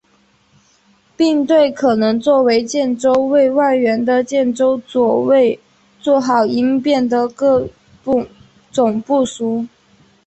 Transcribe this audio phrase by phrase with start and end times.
[1.15, 5.59] 并对可能作为建州卫外援的建州左卫
[5.99, 7.69] 作好应变的各
[8.73, 9.67] 种部署。